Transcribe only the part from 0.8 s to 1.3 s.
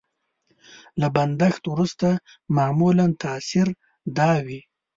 له